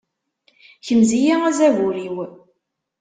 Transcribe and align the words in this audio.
Kmez-iyi 0.85 1.35
azagur-iw. 1.47 2.17